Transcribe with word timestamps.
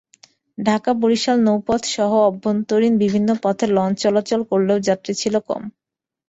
ঢাকা-বরিশাল 0.57 1.37
নৌপথসহ 1.43 2.11
অভ্যন্তরীণ 2.29 2.93
বিভিন্ন 3.03 3.29
পথে 3.43 3.65
লঞ্চ 3.75 3.97
চলাচল 4.03 4.41
করলেও 4.51 4.77
যাত্রী 4.87 5.13
ছিল 5.21 5.35
কম। 5.47 5.61